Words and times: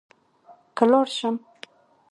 که 0.75 0.83
لاړ 0.91 1.07
شم. 1.17 1.35